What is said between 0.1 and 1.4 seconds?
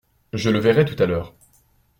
Je le verrai tout à l’heure.